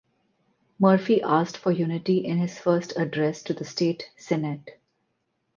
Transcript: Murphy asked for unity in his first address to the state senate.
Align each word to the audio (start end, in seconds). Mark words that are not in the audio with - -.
Murphy 0.79 1.21
asked 1.21 1.55
for 1.59 1.71
unity 1.71 2.25
in 2.25 2.39
his 2.39 2.57
first 2.57 2.91
address 2.97 3.43
to 3.43 3.53
the 3.53 3.63
state 3.63 4.09
senate. 4.17 4.81